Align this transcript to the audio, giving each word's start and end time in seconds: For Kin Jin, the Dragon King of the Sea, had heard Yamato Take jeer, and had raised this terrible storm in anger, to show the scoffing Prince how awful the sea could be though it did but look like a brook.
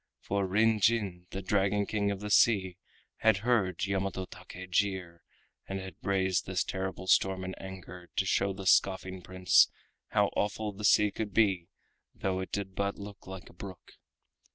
For 0.19 0.51
Kin 0.51 0.79
Jin, 0.79 1.27
the 1.29 1.43
Dragon 1.43 1.85
King 1.85 2.09
of 2.09 2.21
the 2.21 2.31
Sea, 2.31 2.75
had 3.17 3.37
heard 3.45 3.85
Yamato 3.85 4.25
Take 4.25 4.71
jeer, 4.71 5.21
and 5.67 5.79
had 5.79 5.93
raised 6.01 6.47
this 6.47 6.63
terrible 6.63 7.05
storm 7.05 7.43
in 7.43 7.53
anger, 7.59 8.09
to 8.15 8.25
show 8.25 8.51
the 8.51 8.65
scoffing 8.65 9.21
Prince 9.21 9.69
how 10.07 10.31
awful 10.35 10.71
the 10.73 10.85
sea 10.85 11.11
could 11.11 11.35
be 11.35 11.67
though 12.15 12.39
it 12.39 12.51
did 12.51 12.73
but 12.73 12.97
look 12.97 13.27
like 13.27 13.47
a 13.47 13.53
brook. 13.53 13.91